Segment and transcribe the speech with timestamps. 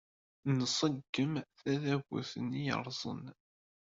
[0.57, 3.23] Nṣeggem tadabut-nni yerrẓen.